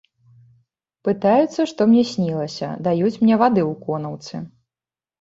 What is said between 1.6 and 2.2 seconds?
што мне